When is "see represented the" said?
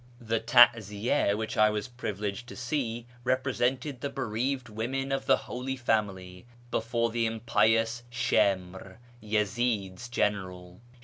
2.55-4.09